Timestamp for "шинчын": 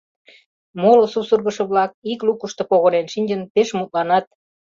3.13-3.41